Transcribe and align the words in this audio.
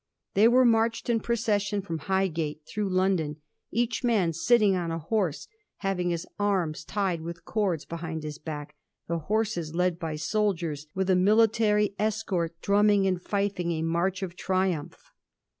They 0.33 0.47
were 0.47 0.65
marched 0.65 1.11
in 1.11 1.19
procession 1.19 1.83
from 1.83 1.99
Highgate 1.99 2.63
through 2.65 2.89
London, 2.89 3.35
each 3.69 4.03
man 4.03 4.33
sitting 4.33 4.75
on 4.75 4.89
a 4.89 4.97
horse, 4.97 5.47
having 5.77 6.09
his 6.09 6.25
arms 6.39 6.83
tied 6.83 7.21
with 7.21 7.45
cords 7.45 7.85
behind 7.85 8.23
his 8.23 8.39
back, 8.39 8.73
the 9.07 9.19
horses 9.19 9.75
led 9.75 9.99
by 9.99 10.15
soldiers, 10.15 10.87
with 10.95 11.11
a 11.11 11.15
military 11.15 11.93
escort 11.99 12.59
drumming 12.63 13.05
and 13.05 13.23
fifing 13.23 13.69
a 13.73 13.83
march 13.83 14.23
of 14.23 14.35
triumph. 14.35 15.11